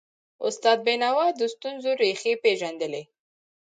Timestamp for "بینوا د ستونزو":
0.85-1.89